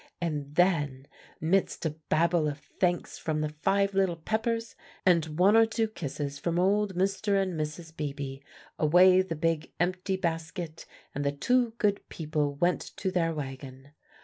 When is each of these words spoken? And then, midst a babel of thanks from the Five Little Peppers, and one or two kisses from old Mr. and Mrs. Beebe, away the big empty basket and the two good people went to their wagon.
And 0.19 0.55
then, 0.55 1.05
midst 1.39 1.85
a 1.85 1.91
babel 2.09 2.47
of 2.47 2.57
thanks 2.79 3.19
from 3.19 3.41
the 3.41 3.49
Five 3.61 3.93
Little 3.93 4.15
Peppers, 4.15 4.73
and 5.05 5.37
one 5.37 5.55
or 5.55 5.67
two 5.67 5.87
kisses 5.87 6.39
from 6.39 6.57
old 6.57 6.95
Mr. 6.95 7.39
and 7.39 7.53
Mrs. 7.53 7.95
Beebe, 7.95 8.39
away 8.79 9.21
the 9.21 9.35
big 9.35 9.71
empty 9.79 10.15
basket 10.17 10.87
and 11.13 11.23
the 11.23 11.31
two 11.31 11.73
good 11.77 12.01
people 12.09 12.55
went 12.55 12.81
to 12.97 13.11
their 13.11 13.31
wagon. 13.31 13.89